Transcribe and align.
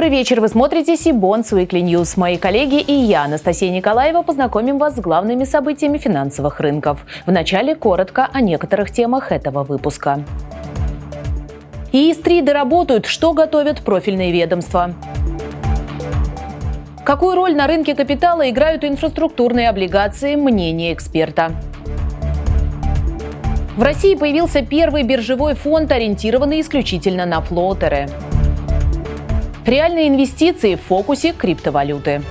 Добрый 0.00 0.16
вечер. 0.16 0.40
Вы 0.40 0.48
смотрите 0.48 0.96
Сибонс 0.96 1.52
Weekly 1.52 1.82
News. 1.82 2.18
Мои 2.18 2.38
коллеги 2.38 2.80
и 2.80 2.90
я, 2.90 3.24
Анастасия 3.24 3.70
Николаева, 3.70 4.22
познакомим 4.22 4.78
вас 4.78 4.96
с 4.96 4.98
главными 4.98 5.44
событиями 5.44 5.98
финансовых 5.98 6.58
рынков. 6.58 7.04
Вначале 7.26 7.74
коротко 7.74 8.26
о 8.32 8.40
некоторых 8.40 8.90
темах 8.92 9.30
этого 9.30 9.62
выпуска. 9.62 10.24
ИИС-3 11.92 12.42
доработают, 12.42 13.04
что 13.04 13.34
готовят 13.34 13.82
профильные 13.82 14.32
ведомства. 14.32 14.94
Какую 17.04 17.34
роль 17.34 17.54
на 17.54 17.66
рынке 17.66 17.94
капитала 17.94 18.48
играют 18.48 18.84
инфраструктурные 18.84 19.68
облигации? 19.68 20.34
Мнение 20.34 20.94
эксперта. 20.94 21.52
В 23.76 23.82
России 23.82 24.14
появился 24.14 24.62
первый 24.62 25.02
биржевой 25.02 25.54
фонд, 25.56 25.92
ориентированный 25.92 26.62
исключительно 26.62 27.26
на 27.26 27.42
флотеры. 27.42 28.08
Реальные 29.70 30.08
инвестиции 30.08 30.74
в 30.74 30.80
фокусе 30.80 31.32
криптовалюты. 31.32 32.22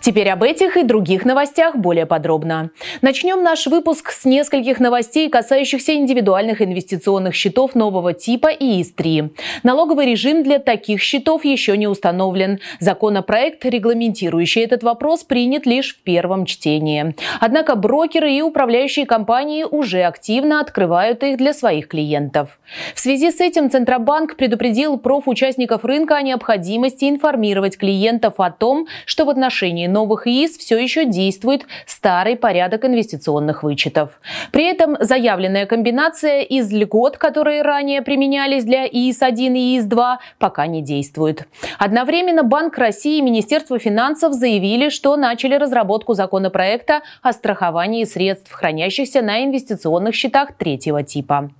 Теперь 0.00 0.30
об 0.30 0.42
этих 0.42 0.78
и 0.78 0.82
других 0.82 1.26
новостях 1.26 1.76
более 1.76 2.06
подробно. 2.06 2.70
Начнем 3.02 3.42
наш 3.42 3.66
выпуск 3.66 4.12
с 4.12 4.24
нескольких 4.24 4.80
новостей, 4.80 5.28
касающихся 5.28 5.94
индивидуальных 5.94 6.62
инвестиционных 6.62 7.34
счетов 7.34 7.74
нового 7.74 8.14
типа 8.14 8.48
ИИС-3. 8.48 9.30
Налоговый 9.62 10.06
режим 10.06 10.42
для 10.42 10.58
таких 10.58 11.02
счетов 11.02 11.44
еще 11.44 11.76
не 11.76 11.86
установлен. 11.86 12.60
Законопроект, 12.78 13.62
регламентирующий 13.66 14.64
этот 14.64 14.82
вопрос, 14.82 15.22
принят 15.24 15.66
лишь 15.66 15.94
в 15.94 16.02
первом 16.02 16.46
чтении. 16.46 17.14
Однако 17.38 17.74
брокеры 17.74 18.32
и 18.32 18.40
управляющие 18.40 19.04
компании 19.04 19.64
уже 19.64 20.04
активно 20.04 20.60
открывают 20.60 21.22
их 21.22 21.36
для 21.36 21.52
своих 21.52 21.88
клиентов. 21.88 22.58
В 22.94 23.00
связи 23.00 23.30
с 23.30 23.40
этим 23.40 23.70
Центробанк 23.70 24.36
предупредил 24.36 24.96
профучастников 24.96 25.84
рынка 25.84 26.16
о 26.16 26.22
необходимости 26.22 27.04
информировать 27.04 27.76
клиентов 27.76 28.34
о 28.38 28.50
том, 28.50 28.86
что 29.04 29.26
в 29.26 29.30
отношении 29.30 29.89
новых 29.90 30.26
ИИС 30.26 30.58
все 30.58 30.78
еще 30.78 31.04
действует 31.04 31.66
старый 31.86 32.36
порядок 32.36 32.84
инвестиционных 32.84 33.62
вычетов. 33.62 34.20
При 34.52 34.64
этом 34.64 34.96
заявленная 35.00 35.66
комбинация 35.66 36.40
из 36.40 36.72
льгот, 36.72 37.18
которые 37.18 37.62
ранее 37.62 38.02
применялись 38.02 38.64
для 38.64 38.86
ИИС-1 38.86 39.56
и 39.56 39.78
ИИС-2, 39.78 40.16
пока 40.38 40.66
не 40.66 40.82
действует. 40.82 41.46
Одновременно 41.78 42.42
Банк 42.42 42.78
России 42.78 43.18
и 43.18 43.22
Министерство 43.22 43.78
финансов 43.78 44.32
заявили, 44.32 44.88
что 44.88 45.16
начали 45.16 45.54
разработку 45.54 46.14
законопроекта 46.14 47.02
о 47.22 47.32
страховании 47.32 48.04
средств, 48.04 48.52
хранящихся 48.52 49.22
на 49.22 49.44
инвестиционных 49.44 50.14
счетах 50.14 50.54
третьего 50.56 51.02
типа. 51.02 51.50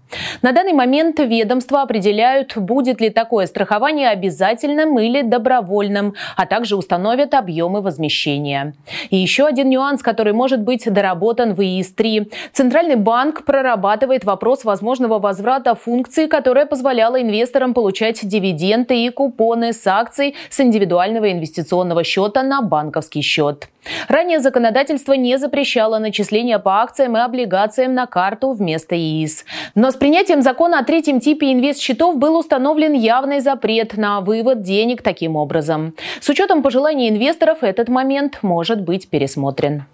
На 0.42 0.52
данный 0.52 0.72
момент 0.72 1.18
ведомства 1.18 1.82
определяют, 1.82 2.56
будет 2.56 3.00
ли 3.00 3.10
такое 3.10 3.46
страхование 3.46 4.08
обязательным 4.08 4.98
или 4.98 5.22
добровольным, 5.22 6.14
а 6.36 6.46
также 6.46 6.76
установят 6.76 7.34
объемы 7.34 7.80
возмещения. 7.80 8.74
И 9.10 9.16
еще 9.16 9.46
один 9.46 9.68
нюанс, 9.70 10.02
который 10.02 10.32
может 10.32 10.60
быть 10.60 10.90
доработан 10.90 11.54
в 11.54 11.60
ИИС-3. 11.60 12.32
Центральный 12.52 12.96
банк 12.96 13.44
прорабатывает 13.44 14.24
вопрос 14.24 14.64
возможного 14.64 15.18
возврата 15.18 15.74
функции, 15.74 16.26
которая 16.26 16.66
позволяла 16.66 17.20
инвесторам 17.20 17.74
получать 17.74 18.20
дивиденды 18.26 19.04
и 19.04 19.10
купоны 19.10 19.72
с 19.72 19.86
акций 19.86 20.34
с 20.48 20.60
индивидуального 20.60 21.30
инвестиционного 21.30 22.04
счета 22.04 22.42
на 22.42 22.62
банковский 22.62 23.22
счет. 23.22 23.68
Ранее 24.08 24.40
законодательство 24.40 25.14
не 25.14 25.38
запрещало 25.38 25.98
начисление 25.98 26.58
по 26.58 26.82
акциям 26.82 27.16
и 27.16 27.20
облигациям 27.20 27.94
на 27.94 28.06
карту 28.06 28.52
вместо 28.52 28.96
ИИС. 28.96 29.44
Но 29.74 29.90
с 29.90 29.94
принятием 29.94 30.42
закона 30.42 30.78
о 30.78 30.84
третьем 30.84 31.20
типе 31.20 31.52
инвест-счетов 31.52 32.16
был 32.16 32.38
установлен 32.38 32.92
явный 32.92 33.40
запрет 33.40 33.96
на 33.96 34.20
вывод 34.20 34.62
денег 34.62 35.02
таким 35.02 35.36
образом. 35.36 35.94
С 36.20 36.28
учетом 36.28 36.62
пожеланий 36.62 37.08
инвесторов 37.08 37.62
этот 37.62 37.88
момент 37.88 38.38
может 38.42 38.82
быть 38.82 39.08
пересмотрен. 39.08 39.84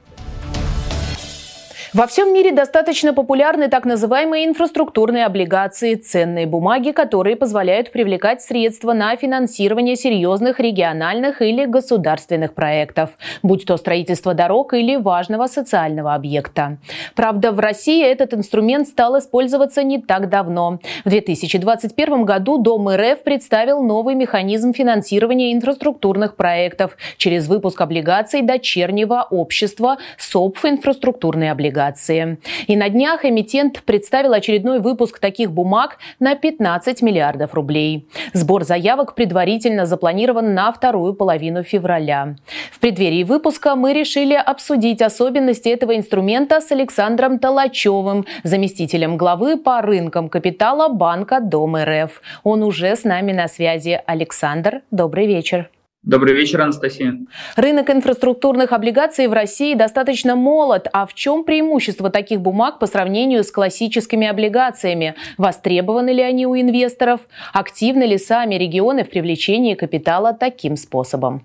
Во 1.96 2.06
всем 2.06 2.34
мире 2.34 2.52
достаточно 2.52 3.14
популярны 3.14 3.68
так 3.68 3.86
называемые 3.86 4.44
инфраструктурные 4.44 5.24
облигации, 5.24 5.94
ценные 5.94 6.46
бумаги, 6.46 6.90
которые 6.90 7.36
позволяют 7.36 7.90
привлекать 7.90 8.42
средства 8.42 8.92
на 8.92 9.16
финансирование 9.16 9.96
серьезных 9.96 10.60
региональных 10.60 11.40
или 11.40 11.64
государственных 11.64 12.52
проектов, 12.52 13.16
будь 13.42 13.64
то 13.64 13.78
строительство 13.78 14.34
дорог 14.34 14.74
или 14.74 14.96
важного 14.96 15.46
социального 15.46 16.12
объекта. 16.12 16.76
Правда, 17.14 17.50
в 17.50 17.60
России 17.60 18.04
этот 18.04 18.34
инструмент 18.34 18.88
стал 18.88 19.18
использоваться 19.18 19.82
не 19.82 19.98
так 19.98 20.28
давно. 20.28 20.80
В 21.06 21.08
2021 21.08 22.26
году 22.26 22.58
Дом 22.58 22.90
РФ 22.90 23.22
представил 23.22 23.82
новый 23.82 24.14
механизм 24.16 24.74
финансирования 24.74 25.50
инфраструктурных 25.54 26.36
проектов 26.36 26.98
через 27.16 27.48
выпуск 27.48 27.80
облигаций 27.80 28.42
дочернего 28.42 29.26
общества 29.30 29.96
СОПФ 30.18 30.62
инфраструктурные 30.66 31.52
облигации 31.52 31.85
облигации. 31.86 32.38
И 32.66 32.76
на 32.76 32.88
днях 32.88 33.24
эмитент 33.24 33.82
представил 33.82 34.32
очередной 34.32 34.80
выпуск 34.80 35.18
таких 35.18 35.52
бумаг 35.52 35.98
на 36.20 36.34
15 36.34 37.02
миллиардов 37.02 37.54
рублей. 37.54 38.08
Сбор 38.32 38.64
заявок 38.64 39.14
предварительно 39.14 39.86
запланирован 39.86 40.54
на 40.54 40.72
вторую 40.72 41.14
половину 41.14 41.62
февраля. 41.62 42.36
В 42.70 42.78
преддверии 42.80 43.24
выпуска 43.24 43.76
мы 43.76 43.92
решили 43.92 44.34
обсудить 44.34 45.02
особенности 45.02 45.68
этого 45.68 45.96
инструмента 45.96 46.60
с 46.60 46.72
Александром 46.72 47.38
Толачевым, 47.38 48.24
заместителем 48.44 49.16
главы 49.16 49.56
по 49.56 49.80
рынкам 49.82 50.28
капитала 50.28 50.88
банка 50.88 51.40
Дом 51.40 51.76
РФ. 51.76 52.20
Он 52.44 52.62
уже 52.62 52.96
с 52.96 53.04
нами 53.04 53.32
на 53.32 53.48
связи. 53.48 54.00
Александр, 54.06 54.82
добрый 54.90 55.26
вечер. 55.26 55.70
Добрый 56.06 56.34
вечер, 56.34 56.60
Анастасия. 56.60 57.18
Рынок 57.56 57.90
инфраструктурных 57.90 58.70
облигаций 58.70 59.26
в 59.26 59.32
России 59.32 59.74
достаточно 59.74 60.36
молод. 60.36 60.86
А 60.92 61.04
в 61.04 61.14
чем 61.14 61.42
преимущество 61.42 62.10
таких 62.10 62.40
бумаг 62.40 62.78
по 62.78 62.86
сравнению 62.86 63.42
с 63.42 63.50
классическими 63.50 64.28
облигациями? 64.28 65.16
Востребованы 65.36 66.10
ли 66.10 66.22
они 66.22 66.46
у 66.46 66.54
инвесторов? 66.54 67.22
Активны 67.52 68.04
ли 68.04 68.18
сами 68.18 68.54
регионы 68.54 69.02
в 69.02 69.10
привлечении 69.10 69.74
капитала 69.74 70.32
таким 70.32 70.76
способом? 70.76 71.44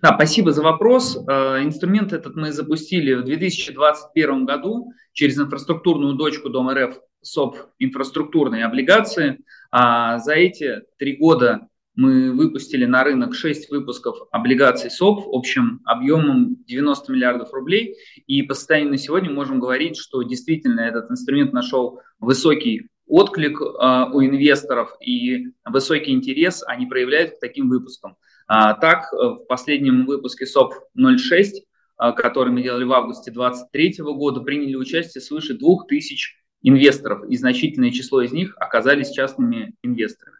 Да, 0.00 0.14
спасибо 0.14 0.52
за 0.52 0.62
вопрос. 0.62 1.22
Э, 1.28 1.62
инструмент 1.62 2.14
этот 2.14 2.36
мы 2.36 2.52
запустили 2.52 3.12
в 3.12 3.24
2021 3.24 4.46
году 4.46 4.94
через 5.12 5.36
инфраструктурную 5.36 6.14
дочку 6.14 6.48
Дом 6.48 6.70
РФ 6.70 6.96
СОП 7.20 7.58
инфраструктурные 7.78 8.64
облигации. 8.64 9.40
А 9.70 10.20
за 10.20 10.32
эти 10.32 10.80
три 10.96 11.18
года 11.18 11.68
мы 11.96 12.30
выпустили 12.30 12.84
на 12.84 13.02
рынок 13.02 13.34
6 13.34 13.70
выпусков 13.70 14.18
облигаций 14.30 14.90
СОП 14.90 15.26
общим 15.32 15.80
объемом 15.84 16.62
90 16.66 17.10
миллиардов 17.10 17.52
рублей. 17.52 17.96
И 18.26 18.42
по 18.42 18.54
состоянию 18.54 18.90
на 18.90 18.98
сегодня 18.98 19.30
можем 19.30 19.58
говорить, 19.58 19.96
что 19.96 20.22
действительно 20.22 20.80
этот 20.80 21.10
инструмент 21.10 21.54
нашел 21.54 22.00
высокий 22.20 22.90
отклик 23.06 23.60
э, 23.60 23.64
у 24.12 24.22
инвесторов 24.22 24.90
и 25.00 25.52
высокий 25.64 26.12
интерес 26.12 26.62
они 26.66 26.86
проявляют 26.86 27.36
к 27.36 27.40
таким 27.40 27.70
выпускам. 27.70 28.16
А, 28.46 28.74
так, 28.74 29.12
в 29.12 29.46
последнем 29.48 30.06
выпуске 30.06 30.44
СОП 30.44 30.74
06, 30.94 31.62
э, 31.62 32.12
который 32.12 32.52
мы 32.52 32.62
делали 32.62 32.84
в 32.84 32.92
августе 32.92 33.30
2023 33.30 34.04
года, 34.04 34.40
приняли 34.40 34.74
участие 34.74 35.22
свыше 35.22 35.54
2000 35.54 36.34
инвесторов, 36.62 37.24
и 37.28 37.36
значительное 37.36 37.90
число 37.90 38.20
из 38.20 38.32
них 38.32 38.54
оказались 38.58 39.10
частными 39.10 39.74
инвесторами. 39.82 40.35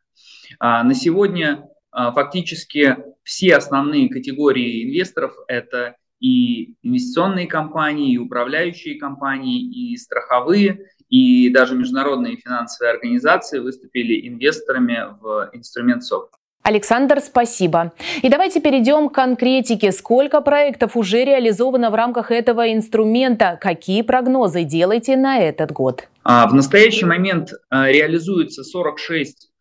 А, 0.58 0.82
на 0.82 0.94
сегодня 0.94 1.68
а, 1.90 2.12
фактически 2.12 2.96
все 3.22 3.56
основные 3.56 4.08
категории 4.08 4.84
инвесторов– 4.84 5.34
это 5.48 5.96
и 6.20 6.74
инвестиционные 6.82 7.46
компании, 7.46 8.14
и 8.14 8.18
управляющие 8.18 8.98
компании, 8.98 9.60
и 9.60 9.96
страховые, 9.96 10.86
и 11.08 11.50
даже 11.50 11.74
международные 11.74 12.36
финансовые 12.36 12.92
организации 12.92 13.58
выступили 13.58 14.26
инвесторами 14.28 14.98
в 15.20 15.50
инструмент 15.52 16.04
СОК. 16.04 16.38
Александр, 16.62 17.20
спасибо. 17.20 17.92
И 18.22 18.28
давайте 18.28 18.60
перейдем 18.60 19.08
к 19.08 19.14
конкретике. 19.14 19.92
Сколько 19.92 20.40
проектов 20.40 20.96
уже 20.96 21.24
реализовано 21.24 21.90
в 21.90 21.94
рамках 21.94 22.32
этого 22.32 22.72
инструмента? 22.72 23.56
Какие 23.60 24.02
прогнозы 24.02 24.64
делаете 24.64 25.16
на 25.16 25.38
этот 25.38 25.70
год? 25.70 26.08
А, 26.24 26.48
в 26.48 26.54
настоящий 26.54 27.04
момент 27.04 27.50
реализуется 27.70 28.64
46 28.64 29.48
а, 29.48 29.55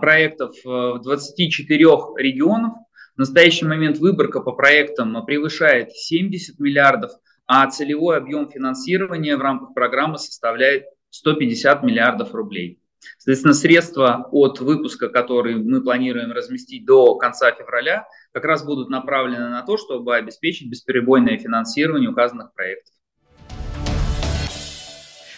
проектов 0.00 0.54
э, 0.64 0.68
в 0.68 1.00
24 1.02 1.78
регионов. 2.16 2.72
В 3.14 3.18
настоящий 3.18 3.64
момент 3.64 3.98
выборка 3.98 4.40
по 4.40 4.52
проектам 4.52 5.24
превышает 5.24 5.92
70 5.92 6.58
миллиардов, 6.60 7.12
а 7.46 7.68
целевой 7.70 8.18
объем 8.18 8.50
финансирования 8.50 9.36
в 9.36 9.40
рамках 9.40 9.74
программы 9.74 10.18
составляет 10.18 10.84
150 11.10 11.82
миллиардов 11.82 12.34
рублей. 12.34 12.80
Соответственно, 13.18 13.54
средства 13.54 14.28
от 14.32 14.60
выпуска, 14.60 15.08
которые 15.08 15.56
мы 15.56 15.82
планируем 15.82 16.32
разместить 16.32 16.84
до 16.84 17.16
конца 17.16 17.52
февраля, 17.52 18.06
как 18.32 18.44
раз 18.44 18.64
будут 18.64 18.90
направлены 18.90 19.48
на 19.48 19.62
то, 19.62 19.76
чтобы 19.76 20.16
обеспечить 20.16 20.70
бесперебойное 20.70 21.38
финансирование 21.38 22.10
указанных 22.10 22.52
проектов. 22.52 22.94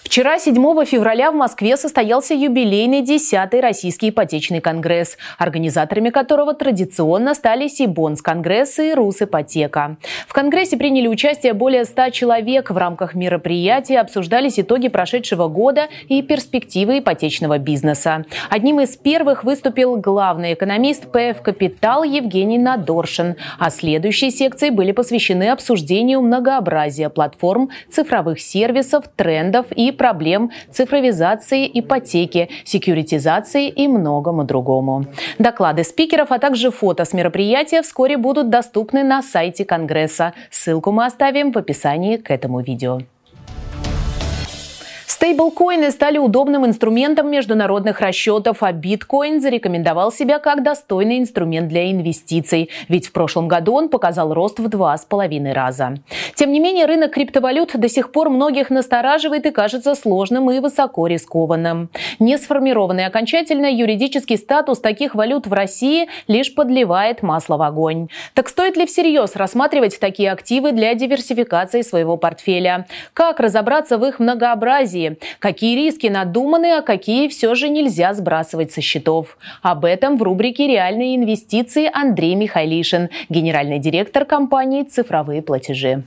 Вчера, 0.08 0.38
7 0.38 0.54
февраля, 0.86 1.30
в 1.30 1.34
Москве 1.34 1.76
состоялся 1.76 2.32
юбилейный 2.32 3.02
10-й 3.02 3.60
Российский 3.60 4.08
ипотечный 4.08 4.62
конгресс, 4.62 5.18
организаторами 5.36 6.08
которого 6.08 6.54
традиционно 6.54 7.34
стали 7.34 7.68
Сибонс 7.68 8.22
конгресс 8.22 8.78
и 8.78 8.94
Русипотека. 8.94 9.98
В 10.26 10.32
конгрессе 10.32 10.78
приняли 10.78 11.08
участие 11.08 11.52
более 11.52 11.84
100 11.84 12.08
человек. 12.08 12.70
В 12.70 12.76
рамках 12.78 13.14
мероприятия 13.14 14.00
обсуждались 14.00 14.58
итоги 14.58 14.88
прошедшего 14.88 15.46
года 15.48 15.88
и 16.08 16.22
перспективы 16.22 17.00
ипотечного 17.00 17.58
бизнеса. 17.58 18.24
Одним 18.48 18.80
из 18.80 18.96
первых 18.96 19.44
выступил 19.44 19.96
главный 19.96 20.54
экономист 20.54 21.12
ПФ 21.12 21.42
«Капитал» 21.42 22.02
Евгений 22.02 22.58
Надоршин. 22.58 23.36
А 23.58 23.68
следующие 23.68 24.30
секции 24.30 24.70
были 24.70 24.92
посвящены 24.92 25.50
обсуждению 25.50 26.22
многообразия 26.22 27.10
платформ, 27.10 27.68
цифровых 27.90 28.40
сервисов, 28.40 29.04
трендов 29.14 29.66
и 29.72 29.92
проблем 29.98 30.50
цифровизации 30.70 31.70
ипотеки, 31.74 32.48
секьюритизации 32.64 33.68
и 33.68 33.86
многому 33.88 34.44
другому. 34.44 35.04
Доклады 35.38 35.84
спикеров, 35.84 36.32
а 36.32 36.38
также 36.38 36.70
фото 36.70 37.04
с 37.04 37.12
мероприятия 37.12 37.82
вскоре 37.82 38.16
будут 38.16 38.48
доступны 38.48 39.02
на 39.02 39.22
сайте 39.22 39.66
Конгресса. 39.66 40.32
Ссылку 40.50 40.92
мы 40.92 41.04
оставим 41.04 41.52
в 41.52 41.58
описании 41.58 42.16
к 42.16 42.30
этому 42.30 42.60
видео. 42.60 43.00
Стейблкоины 45.08 45.90
стали 45.90 46.18
удобным 46.18 46.66
инструментом 46.66 47.30
международных 47.30 48.00
расчетов, 48.00 48.62
а 48.62 48.72
биткоин 48.72 49.40
зарекомендовал 49.40 50.12
себя 50.12 50.38
как 50.38 50.62
достойный 50.62 51.18
инструмент 51.18 51.68
для 51.68 51.90
инвестиций, 51.90 52.68
ведь 52.90 53.06
в 53.06 53.12
прошлом 53.12 53.48
году 53.48 53.72
он 53.72 53.88
показал 53.88 54.34
рост 54.34 54.58
в 54.58 54.68
два 54.68 54.94
с 54.98 55.06
половиной 55.06 55.54
раза. 55.54 55.94
Тем 56.34 56.52
не 56.52 56.60
менее, 56.60 56.84
рынок 56.84 57.12
криптовалют 57.12 57.70
до 57.74 57.88
сих 57.88 58.12
пор 58.12 58.28
многих 58.28 58.68
настораживает 58.68 59.46
и 59.46 59.50
кажется 59.50 59.94
сложным 59.94 60.50
и 60.50 60.60
высоко 60.60 61.06
рискованным. 61.06 61.88
Не 62.18 62.36
сформированный 62.36 63.06
окончательно 63.06 63.72
юридический 63.72 64.36
статус 64.36 64.78
таких 64.78 65.14
валют 65.14 65.46
в 65.46 65.52
России 65.54 66.10
лишь 66.26 66.54
подливает 66.54 67.22
масло 67.22 67.56
в 67.56 67.62
огонь. 67.62 68.08
Так 68.34 68.50
стоит 68.50 68.76
ли 68.76 68.84
всерьез 68.84 69.36
рассматривать 69.36 69.98
такие 69.98 70.30
активы 70.30 70.72
для 70.72 70.92
диверсификации 70.92 71.80
своего 71.80 72.18
портфеля? 72.18 72.86
Как 73.14 73.40
разобраться 73.40 73.96
в 73.96 74.04
их 74.04 74.18
многообразии? 74.18 74.97
Какие 75.38 75.76
риски 75.76 76.06
надуманы, 76.08 76.78
а 76.78 76.82
какие 76.82 77.28
все 77.28 77.54
же 77.54 77.68
нельзя 77.68 78.14
сбрасывать 78.14 78.72
со 78.72 78.80
счетов? 78.80 79.38
Об 79.62 79.84
этом 79.84 80.16
в 80.16 80.22
рубрике 80.22 80.66
«Реальные 80.66 81.16
инвестиции» 81.16 81.90
Андрей 81.92 82.34
Михайлишин, 82.34 83.08
генеральный 83.28 83.78
директор 83.78 84.24
компании 84.24 84.82
«Цифровые 84.82 85.42
платежи». 85.42 86.02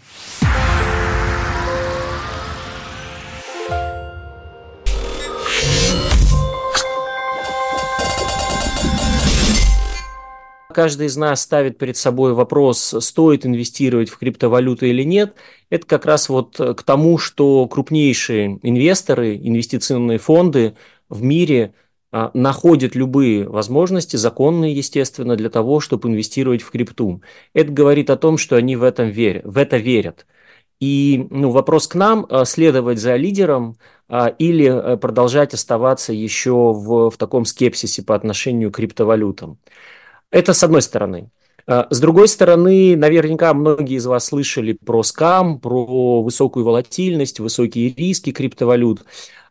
Каждый 10.71 11.07
из 11.07 11.17
нас 11.17 11.41
ставит 11.41 11.77
перед 11.77 11.97
собой 11.97 12.33
вопрос, 12.33 12.95
стоит 12.99 13.45
инвестировать 13.45 14.09
в 14.09 14.17
криптовалюту 14.17 14.85
или 14.85 15.03
нет, 15.03 15.35
это 15.69 15.85
как 15.85 16.05
раз 16.05 16.29
вот 16.29 16.57
к 16.57 16.83
тому, 16.83 17.17
что 17.17 17.67
крупнейшие 17.67 18.59
инвесторы, 18.63 19.37
инвестиционные 19.37 20.17
фонды 20.17 20.75
в 21.09 21.21
мире 21.21 21.73
а, 22.13 22.29
находят 22.33 22.93
любые 22.93 23.47
возможности, 23.47 24.17
законные, 24.17 24.73
естественно, 24.73 25.37
для 25.37 25.49
того, 25.49 25.79
чтобы 25.79 26.09
инвестировать 26.09 26.61
в 26.61 26.69
крипту. 26.69 27.21
Это 27.53 27.71
говорит 27.71 28.09
о 28.09 28.17
том, 28.17 28.37
что 28.37 28.57
они 28.57 28.75
в, 28.75 28.83
этом 28.83 29.09
верят, 29.09 29.45
в 29.45 29.57
это 29.57 29.77
верят. 29.77 30.25
И 30.81 31.27
ну, 31.29 31.51
вопрос 31.51 31.87
к 31.87 31.95
нам, 31.95 32.25
а, 32.29 32.43
следовать 32.43 32.99
за 32.99 33.15
лидером 33.15 33.77
а, 34.09 34.27
или 34.27 34.97
продолжать 34.97 35.53
оставаться 35.53 36.11
еще 36.11 36.51
в, 36.51 37.11
в 37.11 37.17
таком 37.17 37.45
скепсисе 37.45 38.03
по 38.03 38.13
отношению 38.13 38.71
к 38.71 38.75
криптовалютам. 38.75 39.57
Это 40.31 40.53
с 40.53 40.63
одной 40.63 40.81
стороны. 40.81 41.29
А, 41.67 41.87
с 41.89 41.99
другой 41.99 42.27
стороны, 42.27 42.95
наверняка 42.95 43.53
многие 43.53 43.97
из 43.97 44.05
вас 44.05 44.25
слышали 44.25 44.73
про 44.73 45.03
скам, 45.03 45.59
про 45.59 46.23
высокую 46.23 46.65
волатильность, 46.65 47.39
высокие 47.39 47.93
риски 47.93 48.31
криптовалют. 48.31 49.03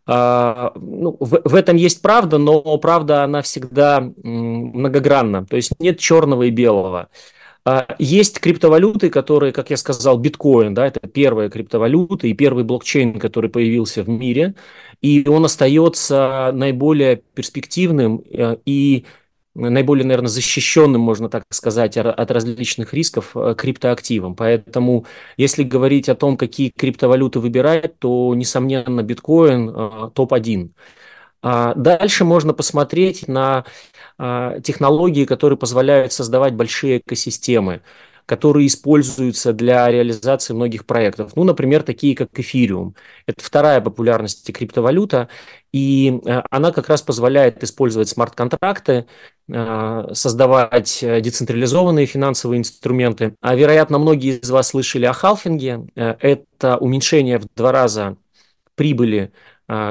А, 0.06 0.72
ну, 0.74 1.16
в, 1.20 1.40
в 1.44 1.54
этом 1.54 1.76
есть 1.76 2.02
правда, 2.02 2.38
но 2.38 2.60
правда 2.78 3.24
она 3.24 3.42
всегда 3.42 4.00
многогранна. 4.22 5.46
То 5.46 5.56
есть 5.56 5.78
нет 5.78 5.98
черного 5.98 6.44
и 6.44 6.50
белого. 6.50 7.08
А, 7.64 7.94
есть 7.98 8.40
криптовалюты, 8.40 9.10
которые, 9.10 9.52
как 9.52 9.70
я 9.70 9.76
сказал, 9.76 10.18
биткоин, 10.18 10.72
да, 10.72 10.86
это 10.86 11.06
первая 11.06 11.50
криптовалюта 11.50 12.26
и 12.26 12.32
первый 12.32 12.64
блокчейн, 12.64 13.20
который 13.20 13.50
появился 13.50 14.02
в 14.02 14.08
мире, 14.08 14.54
и 15.02 15.28
он 15.28 15.44
остается 15.44 16.50
наиболее 16.54 17.22
перспективным 17.34 18.24
и 18.64 19.04
наиболее, 19.54 20.06
наверное, 20.06 20.28
защищенным, 20.28 21.00
можно 21.00 21.28
так 21.28 21.44
сказать, 21.50 21.96
от 21.96 22.30
различных 22.30 22.94
рисков 22.94 23.32
э, 23.34 23.54
криптоактивом. 23.56 24.34
Поэтому, 24.36 25.06
если 25.36 25.62
говорить 25.62 26.08
о 26.08 26.14
том, 26.14 26.36
какие 26.36 26.70
криптовалюты 26.70 27.40
выбирать, 27.40 27.98
то, 27.98 28.34
несомненно, 28.34 29.02
биткоин 29.02 29.70
э, 29.70 30.10
топ-1. 30.14 30.70
А 31.42 31.74
дальше 31.74 32.24
можно 32.24 32.52
посмотреть 32.52 33.26
на 33.26 33.64
а, 34.18 34.60
технологии, 34.60 35.24
которые 35.24 35.58
позволяют 35.58 36.12
создавать 36.12 36.54
большие 36.54 36.98
экосистемы 36.98 37.80
которые 38.30 38.68
используются 38.68 39.52
для 39.52 39.90
реализации 39.90 40.54
многих 40.54 40.86
проектов. 40.86 41.32
Ну, 41.34 41.42
например, 41.42 41.82
такие 41.82 42.14
как 42.14 42.28
эфириум. 42.38 42.94
Это 43.26 43.42
вторая 43.44 43.80
популярность 43.80 44.52
криптовалюта, 44.52 45.28
и 45.72 46.20
э, 46.24 46.42
она 46.50 46.72
как 46.72 46.88
раз 46.88 47.02
позволяет 47.02 47.62
использовать 47.62 48.08
смарт-контракты, 48.08 49.06
э, 49.48 50.08
создавать 50.12 50.98
децентрализованные 51.00 52.06
финансовые 52.06 52.58
инструменты. 52.58 53.34
А, 53.40 53.54
вероятно, 53.54 53.98
многие 53.98 54.40
из 54.40 54.50
вас 54.50 54.68
слышали 54.68 55.04
о 55.06 55.12
халфинге. 55.12 55.86
Э, 55.94 56.16
это 56.20 56.76
уменьшение 56.78 57.38
в 57.38 57.46
два 57.54 57.72
раза 57.72 58.16
прибыли 58.74 59.32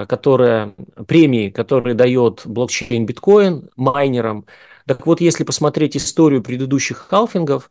которая, 0.09 0.75
премии, 1.07 1.49
которые 1.49 1.93
дает 1.95 2.41
блокчейн 2.43 3.05
биткоин 3.05 3.69
майнерам. 3.77 4.45
Так 4.85 5.07
вот, 5.07 5.21
если 5.21 5.45
посмотреть 5.45 5.95
историю 5.95 6.43
предыдущих 6.43 6.97
халфингов, 6.97 7.69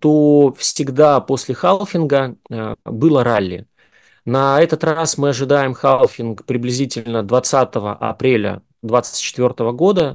то 0.00 0.54
всегда 0.56 1.20
после 1.20 1.54
халфинга 1.54 2.36
э, 2.50 2.74
было 2.86 3.22
ралли. 3.22 3.66
На 4.26 4.60
этот 4.60 4.82
раз 4.82 5.18
мы 5.18 5.28
ожидаем 5.28 5.72
халфинг 5.72 6.44
приблизительно 6.44 7.22
20 7.22 7.68
апреля 7.74 8.60
2024 8.82 9.70
года. 9.72 10.14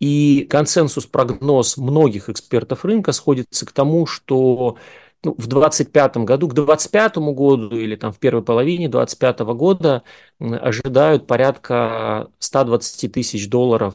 И 0.00 0.46
консенсус-прогноз 0.50 1.76
многих 1.76 2.28
экспертов 2.28 2.84
рынка 2.84 3.12
сходится 3.12 3.64
к 3.64 3.72
тому, 3.72 4.06
что 4.06 4.76
ну, 5.24 5.34
в 5.38 5.46
2025 5.46 6.16
году, 6.18 6.48
к 6.48 6.54
2025 6.54 7.16
году 7.34 7.76
или 7.76 7.96
там 7.96 8.12
в 8.12 8.18
первой 8.18 8.42
половине 8.42 8.88
2025 8.88 9.40
года 9.56 10.02
ожидают 10.40 11.26
порядка 11.28 12.28
120 12.40 13.12
тысяч 13.12 13.48
долларов 13.48 13.94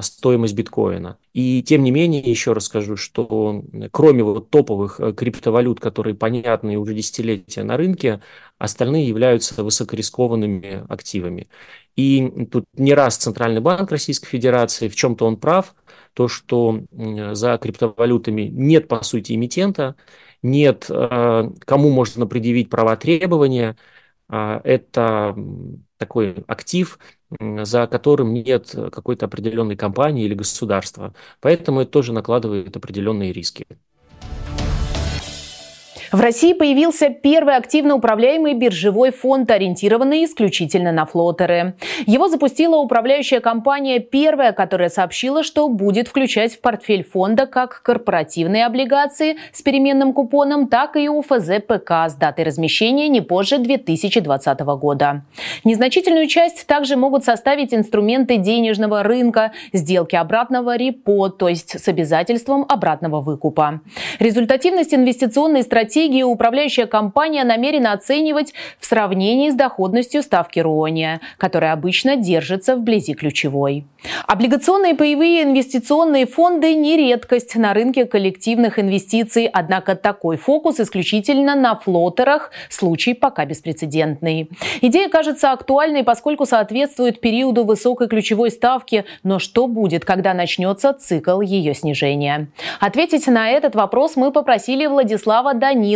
стоимость 0.00 0.54
биткоина. 0.54 1.18
И 1.32 1.62
тем 1.62 1.84
не 1.84 1.90
менее, 1.92 2.20
еще 2.20 2.52
раз 2.52 2.64
скажу, 2.64 2.96
что 2.96 3.62
кроме 3.92 4.24
вот 4.24 4.50
топовых 4.50 4.98
э, 4.98 5.12
криптовалют, 5.12 5.78
которые 5.78 6.14
понятны 6.14 6.76
уже 6.76 6.94
десятилетия 6.94 7.62
на 7.62 7.76
рынке, 7.76 8.20
остальные 8.58 9.06
являются 9.06 9.62
высокорискованными 9.62 10.84
активами. 10.88 11.48
И 11.94 12.48
тут 12.50 12.64
не 12.76 12.94
раз 12.94 13.16
Центральный 13.16 13.60
банк 13.60 13.90
Российской 13.90 14.28
Федерации, 14.28 14.88
в 14.88 14.96
чем-то 14.96 15.26
он 15.26 15.36
прав, 15.36 15.74
то, 16.14 16.26
что 16.26 16.80
за 17.32 17.58
криптовалютами 17.58 18.42
нет, 18.42 18.88
по 18.88 19.02
сути, 19.04 19.32
эмитента, 19.34 19.94
нет, 20.42 20.86
э, 20.90 21.50
кому 21.60 21.90
можно 21.90 22.26
предъявить 22.26 22.68
права 22.68 22.96
требования, 22.96 23.76
это 24.64 25.36
такой 25.98 26.44
актив, 26.48 26.98
за 27.40 27.86
которым 27.86 28.32
нет 28.32 28.74
какой-то 28.92 29.26
определенной 29.26 29.76
компании 29.76 30.24
или 30.24 30.34
государства. 30.34 31.14
Поэтому 31.40 31.80
это 31.82 31.90
тоже 31.90 32.12
накладывает 32.12 32.76
определенные 32.76 33.32
риски. 33.32 33.66
В 36.12 36.20
России 36.20 36.52
появился 36.52 37.08
первый 37.08 37.56
активно 37.56 37.94
управляемый 37.94 38.52
биржевой 38.52 39.12
фонд, 39.12 39.50
ориентированный 39.50 40.26
исключительно 40.26 40.92
на 40.92 41.06
флотеры. 41.06 41.74
Его 42.04 42.28
запустила 42.28 42.76
управляющая 42.76 43.40
компания 43.40 43.98
«Первая», 43.98 44.52
которая 44.52 44.90
сообщила, 44.90 45.42
что 45.42 45.70
будет 45.70 46.08
включать 46.08 46.54
в 46.54 46.60
портфель 46.60 47.02
фонда 47.02 47.46
как 47.46 47.80
корпоративные 47.80 48.66
облигации 48.66 49.38
с 49.54 49.62
переменным 49.62 50.12
купоном, 50.12 50.68
так 50.68 50.96
и 50.96 51.08
УФЗ 51.08 51.62
ПК 51.66 51.90
с 52.10 52.14
датой 52.14 52.44
размещения 52.44 53.08
не 53.08 53.22
позже 53.22 53.56
2020 53.56 54.60
года. 54.60 55.22
Незначительную 55.64 56.26
часть 56.26 56.66
также 56.66 56.96
могут 56.96 57.24
составить 57.24 57.72
инструменты 57.72 58.36
денежного 58.36 59.02
рынка, 59.02 59.52
сделки 59.72 60.16
обратного 60.16 60.76
репо, 60.76 61.30
то 61.30 61.48
есть 61.48 61.80
с 61.80 61.88
обязательством 61.88 62.66
обратного 62.68 63.22
выкупа. 63.22 63.80
Результативность 64.18 64.92
инвестиционной 64.92 65.62
стратегии 65.62 66.01
управляющая 66.24 66.86
компания 66.86 67.44
намерена 67.44 67.92
оценивать 67.92 68.54
в 68.78 68.86
сравнении 68.86 69.50
с 69.50 69.54
доходностью 69.54 70.22
ставки 70.22 70.60
РОНИа, 70.60 71.20
которая 71.38 71.72
обычно 71.72 72.16
держится 72.16 72.76
вблизи 72.76 73.14
ключевой. 73.14 73.84
Облигационные 74.26 74.94
паевые 74.94 75.42
инвестиционные 75.42 76.26
фонды 76.26 76.74
не 76.74 76.96
редкость 76.96 77.54
на 77.54 77.72
рынке 77.74 78.04
коллективных 78.04 78.78
инвестиций, 78.78 79.46
однако 79.46 79.94
такой 79.94 80.36
фокус 80.36 80.80
исключительно 80.80 81.54
на 81.54 81.76
флотерах, 81.76 82.50
случай 82.68 83.14
пока 83.14 83.44
беспрецедентный. 83.44 84.50
Идея 84.80 85.08
кажется 85.08 85.52
актуальной, 85.52 86.02
поскольку 86.02 86.46
соответствует 86.46 87.20
периоду 87.20 87.64
высокой 87.64 88.08
ключевой 88.08 88.50
ставки, 88.50 89.04
но 89.22 89.38
что 89.38 89.66
будет, 89.66 90.04
когда 90.04 90.34
начнется 90.34 90.92
цикл 90.92 91.40
ее 91.40 91.74
снижения? 91.74 92.48
Ответить 92.80 93.26
на 93.26 93.50
этот 93.50 93.74
вопрос 93.74 94.16
мы 94.16 94.32
попросили 94.32 94.86
Владислава 94.86 95.54
Данилова, 95.54 95.91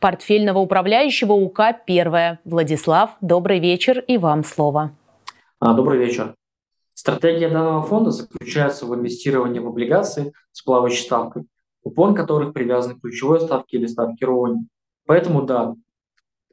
портфельного 0.00 0.58
управляющего 0.58 1.32
УК 1.32 1.60
«Первое». 1.86 2.40
Владислав, 2.44 3.16
добрый 3.20 3.58
вечер 3.58 3.98
и 4.00 4.18
вам 4.18 4.44
слово. 4.44 4.92
А, 5.60 5.74
добрый 5.74 5.98
вечер. 5.98 6.34
Стратегия 6.94 7.48
данного 7.48 7.82
фонда 7.82 8.10
заключается 8.10 8.86
в 8.86 8.94
инвестировании 8.94 9.60
в 9.60 9.68
облигации 9.68 10.32
с 10.52 10.62
плавающей 10.62 11.04
ставкой, 11.04 11.44
купон 11.82 12.14
которых 12.14 12.52
привязан 12.52 12.96
к 12.96 13.02
ключевой 13.02 13.40
ставке 13.40 13.76
или 13.76 13.86
ставке 13.86 14.26
РОНИ. 14.26 14.66
Поэтому 15.06 15.42
да, 15.42 15.74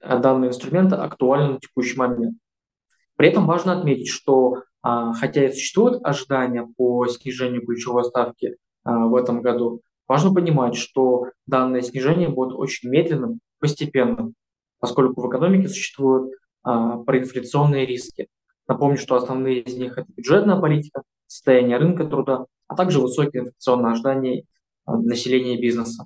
данный 0.02 0.50
инструмент 0.50 0.94
актуален 0.94 1.54
на 1.54 1.60
текущий 1.60 1.98
момент. 1.98 2.38
При 3.16 3.30
этом 3.30 3.48
важно 3.48 3.78
отметить, 3.78 4.10
что 4.10 4.64
а, 4.82 5.14
хотя 5.14 5.46
и 5.46 5.52
существуют 5.52 6.06
ожидания 6.06 6.68
по 6.78 7.08
снижению 7.08 7.66
ключевой 7.66 8.06
ставки 8.06 8.58
а, 8.84 9.08
в 9.08 9.16
этом 9.16 9.42
году, 9.42 9.82
важно 10.08 10.34
понимать, 10.34 10.76
что 10.76 11.26
данное 11.46 11.82
снижение 11.82 12.30
будет 12.30 12.54
очень 12.54 12.90
медленным, 12.90 13.40
постепенным, 13.60 14.34
поскольку 14.80 15.22
в 15.22 15.30
экономике 15.30 15.68
существуют 15.68 16.34
а, 16.64 16.98
проинфляционные 16.98 17.86
риски. 17.86 18.28
Напомню, 18.68 18.98
что 18.98 19.16
основные 19.16 19.62
из 19.62 19.76
них 19.78 19.98
это 19.98 20.08
бюджетная 20.16 20.60
политика, 20.60 21.04
состояние 21.28 21.78
рынка 21.78 22.06
труда, 22.06 22.46
а 22.68 22.76
также 22.76 23.00
высокие 23.00 23.44
инфляционные 23.44 23.92
ожидания 23.94 24.44
населения 24.88 25.58
и 25.58 25.62
бизнеса. 25.62 26.06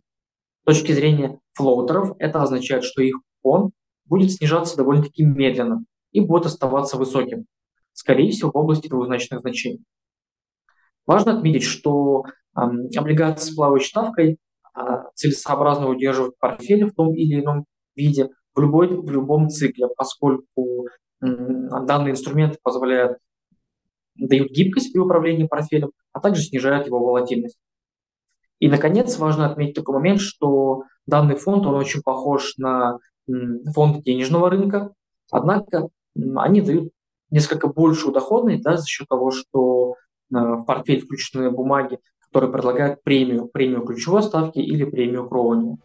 С 0.61 0.65
точки 0.65 0.91
зрения 0.91 1.39
флоутеров, 1.53 2.15
это 2.19 2.41
означает, 2.41 2.83
что 2.83 3.01
их 3.01 3.15
купон 3.41 3.71
будет 4.05 4.31
снижаться 4.31 4.77
довольно-таки 4.77 5.23
медленно 5.23 5.83
и 6.11 6.21
будет 6.21 6.45
оставаться 6.45 6.97
высоким, 6.97 7.45
скорее 7.93 8.31
всего, 8.31 8.51
в 8.51 8.57
области 8.57 8.87
двузначных 8.87 9.41
значений. 9.41 9.83
Важно 11.05 11.37
отметить, 11.37 11.63
что 11.63 12.23
облигации 12.53 13.51
с 13.51 13.55
плавающей 13.55 13.89
ставкой 13.89 14.37
э, 14.75 14.81
целесообразно 15.15 15.87
удерживать 15.87 16.35
в 16.35 16.39
портфеле 16.39 16.85
в 16.85 16.93
том 16.93 17.13
или 17.13 17.41
ином 17.41 17.65
виде 17.95 18.29
в, 18.55 18.59
любой, 18.59 18.87
в 18.87 19.09
любом 19.09 19.49
цикле, 19.49 19.87
поскольку 19.95 20.87
данные 21.21 22.11
инструменты 22.11 22.57
позволяют 22.63 23.17
дают 24.15 24.51
гибкость 24.51 24.91
при 24.91 24.99
управлении 24.99 25.47
портфелем, 25.47 25.91
а 26.13 26.19
также 26.19 26.43
снижают 26.43 26.87
его 26.87 26.99
волатильность. 26.99 27.59
И, 28.59 28.67
наконец, 28.67 29.17
важно 29.17 29.49
отметить 29.49 29.75
такой 29.75 29.95
момент, 29.95 30.19
что 30.19 30.83
данный 31.07 31.35
фонд, 31.35 31.65
он 31.65 31.75
очень 31.75 32.01
похож 32.01 32.57
на 32.57 32.99
фонд 33.73 34.03
денежного 34.03 34.49
рынка, 34.49 34.93
однако 35.31 35.89
они 36.35 36.61
дают 36.61 36.91
несколько 37.31 37.67
большую 37.67 38.13
доходность 38.13 38.63
да, 38.63 38.75
за 38.75 38.85
счет 38.85 39.07
того, 39.07 39.31
что 39.31 39.93
э, 39.93 39.95
в 40.31 40.65
портфель 40.65 41.01
включены 41.01 41.51
бумаги, 41.51 41.99
которые 42.31 42.51
предлагают 42.51 43.03
премию, 43.03 43.47
премию 43.47 43.81
ключевой 43.81 44.21
ставки 44.23 44.59
или 44.59 44.85
премию 44.85 45.27
кроуни. 45.27 45.77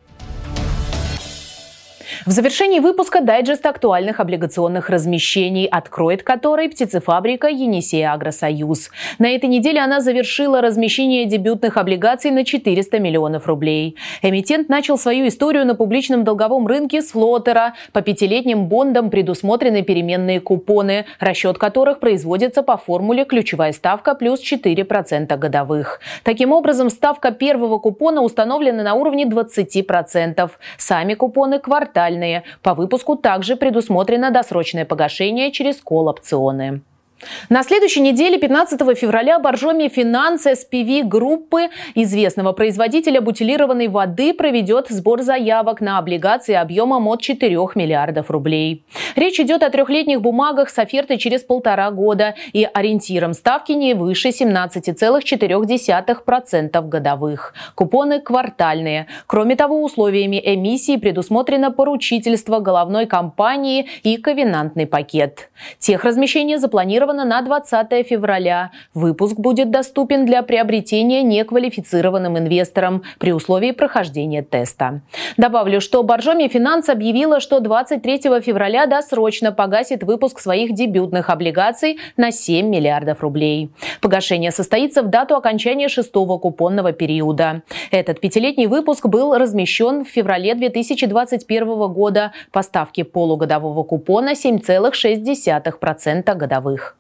В 2.27 2.31
завершении 2.31 2.81
выпуска 2.81 3.21
дайджест 3.21 3.65
актуальных 3.67 4.21
облигационных 4.21 4.91
размещений, 4.91 5.67
откроет 5.67 6.23
который 6.23 6.69
птицефабрика 6.69 7.49
«Енисей 7.49 8.07
Агросоюз». 8.07 8.91
На 9.19 9.31
этой 9.35 9.49
неделе 9.49 9.81
она 9.81 10.01
завершила 10.01 10.61
размещение 10.61 11.27
дебютных 11.27 11.77
облигаций 11.77 12.31
на 12.31 12.45
400 12.45 12.99
миллионов 12.99 13.47
рублей. 13.47 13.97
Эмитент 14.23 14.69
начал 14.69 14.99
свою 14.99 15.29
историю 15.29 15.67
на 15.67 15.75
публичном 15.75 16.25
долговом 16.25 16.67
рынке 16.67 17.03
с 17.03 17.13
флотера. 17.13 17.75
По 17.93 18.03
пятилетним 18.03 18.67
бондам 18.67 19.11
предусмотрены 19.11 19.83
переменные 19.83 20.41
купоны, 20.41 21.07
расчет 21.21 21.59
которых 21.59 22.01
производится 22.01 22.63
по 22.63 22.77
формуле 22.77 23.25
ключевая 23.25 23.73
ставка 23.73 24.15
плюс 24.15 24.41
4% 24.41 25.37
годовых. 25.37 26.01
Таким 26.23 26.53
образом, 26.53 26.91
ставка 26.91 27.31
первого 27.31 27.79
купона 27.79 28.23
установлена 28.23 28.83
на 28.83 28.95
уровне 28.95 29.25
20%. 29.25 30.51
Сами 30.79 31.15
купоны 31.15 31.59
квартальные. 31.95 32.43
По 32.63 32.75
выпуску 32.75 33.17
также 33.17 33.57
предусмотрено 33.57 34.31
досрочное 34.31 34.85
погашение 34.85 35.53
через 35.53 35.81
колл-опционы. 35.81 36.83
На 37.49 37.63
следующей 37.63 38.01
неделе, 38.01 38.39
15 38.39 38.81
февраля, 38.99 39.39
Боржоми 39.39 39.89
Финанс 39.89 40.47
SPV 40.47 41.05
группы 41.05 41.69
известного 41.95 42.53
производителя 42.53 43.21
бутилированной 43.21 43.89
воды 43.89 44.33
проведет 44.35 44.89
сбор 44.89 45.23
заявок 45.23 45.81
на 45.81 45.99
облигации 45.99 46.55
объемом 46.55 47.07
от 47.09 47.23
4 47.23 47.55
миллиардов 47.75 48.31
рублей. 48.31 48.85
Речь 49.17 49.41
идет 49.41 49.63
о 49.63 49.71
трехлетних 49.71 50.21
бумагах 50.21 50.69
с 50.71 50.79
офертой 50.79 51.19
через 51.19 51.43
полтора 51.43 51.91
года 51.91 52.35
и 52.53 52.69
ориентиром 52.73 53.35
ставки 53.35 53.73
не 53.73 53.95
выше 53.95 54.31
17,4% 54.31 56.89
годовых. 56.89 57.55
Купоны 57.75 58.21
квартальные. 58.21 59.07
Кроме 59.27 59.57
того, 59.57 59.83
условиями 59.83 60.41
эмиссии 60.45 60.97
предусмотрено 60.97 61.71
поручительство 61.71 62.61
головной 62.61 63.07
компании 63.07 63.87
и 64.03 64.17
ковенантный 64.17 64.87
пакет. 64.87 65.51
Тех 65.79 66.05
размещение 66.05 66.59
запланировано 66.59 67.04
запланировано 67.05 67.25
на 67.25 67.43
20 67.43 68.07
февраля. 68.07 68.71
Выпуск 68.95 69.37
будет 69.37 69.71
доступен 69.71 70.27
для 70.27 70.43
приобретения 70.43 71.23
неквалифицированным 71.23 72.39
инвесторам 72.39 73.03
при 73.19 73.33
условии 73.33 73.73
прохождения 73.73 74.43
теста. 74.43 75.01
Добавлю, 75.37 75.81
что 75.81 76.03
Боржоми 76.03 76.49
Финанс 76.49 76.89
объявила, 76.89 77.41
что 77.41 77.61
23 77.61 78.41
февраля 78.41 78.87
досрочно 78.87 79.53
погасит 79.53 80.03
выпуск 80.03 80.41
своих 80.41 80.75
дебютных 80.75 81.31
облигаций 81.31 81.99
на 82.17 82.31
7 82.31 82.69
миллиардов 82.69 83.21
рублей. 83.21 83.71
Погашение 84.01 84.51
состоится 84.51 85.03
в 85.03 85.09
дату 85.09 85.37
окончания 85.37 85.89
шестого 85.89 86.39
купонного 86.39 86.93
периода. 86.93 87.63
Этот 87.91 88.21
пятилетний 88.21 88.67
выпуск 88.67 89.07
был 89.07 89.37
размещен 89.37 90.05
в 90.05 90.09
феврале 90.09 90.55
2021 90.55 91.93
года 91.93 92.33
по 92.51 92.63
ставке 92.63 93.05
полугодового 93.05 93.83
купона 93.83 94.33
7,6% 94.33 96.35
годовых. 96.35 96.97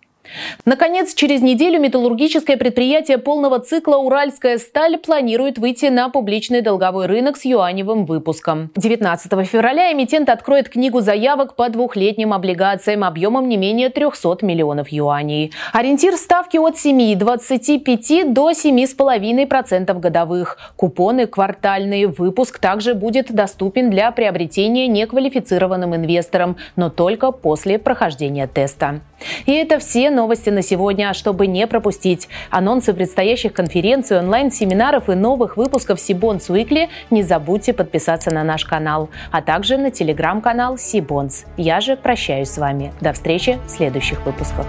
Наконец, 0.64 1.14
через 1.14 1.42
неделю 1.42 1.80
металлургическое 1.80 2.56
предприятие 2.56 3.18
полного 3.18 3.60
цикла 3.60 3.96
«Уральская 3.96 4.58
сталь» 4.58 4.96
планирует 4.96 5.58
выйти 5.58 5.86
на 5.86 6.08
публичный 6.08 6.62
долговой 6.62 7.06
рынок 7.06 7.36
с 7.36 7.44
юаневым 7.44 8.06
выпуском. 8.06 8.70
19 8.76 9.46
февраля 9.46 9.92
эмитент 9.92 10.28
откроет 10.28 10.68
книгу 10.68 11.00
заявок 11.00 11.54
по 11.54 11.68
двухлетним 11.68 12.32
облигациям 12.32 13.04
объемом 13.04 13.48
не 13.48 13.56
менее 13.56 13.90
300 13.90 14.38
миллионов 14.42 14.88
юаней. 14.88 15.52
Ориентир 15.72 16.16
ставки 16.16 16.56
от 16.56 16.76
7,25 16.76 18.32
до 18.32 18.50
7,5% 18.50 19.98
годовых. 20.00 20.58
Купоны 20.76 21.26
квартальные. 21.26 22.08
Выпуск 22.08 22.58
также 22.58 22.94
будет 22.94 23.32
доступен 23.32 23.90
для 23.90 24.10
приобретения 24.12 24.88
неквалифицированным 24.88 25.94
инвесторам, 25.94 26.56
но 26.76 26.90
только 26.90 27.32
после 27.32 27.78
прохождения 27.78 28.46
теста. 28.46 29.00
И 29.46 29.52
это 29.52 29.78
все 29.78 30.10
новости 30.10 30.50
на 30.50 30.62
сегодня. 30.62 31.12
Чтобы 31.12 31.46
не 31.46 31.66
пропустить 31.66 32.28
анонсы 32.50 32.92
предстоящих 32.92 33.52
конференций, 33.52 34.18
онлайн-семинаров 34.18 35.08
и 35.08 35.14
новых 35.14 35.56
выпусков 35.56 36.00
Сибонс 36.00 36.48
Уикли, 36.50 36.88
не 37.10 37.22
забудьте 37.22 37.72
подписаться 37.72 38.30
на 38.30 38.44
наш 38.44 38.64
канал, 38.64 39.10
а 39.30 39.42
также 39.42 39.76
на 39.76 39.90
телеграм-канал 39.90 40.78
Сибонс. 40.78 41.44
Я 41.56 41.80
же 41.80 41.96
прощаюсь 41.96 42.50
с 42.50 42.58
вами. 42.58 42.92
До 43.00 43.12
встречи 43.12 43.58
в 43.66 43.70
следующих 43.70 44.24
выпусках. 44.24 44.66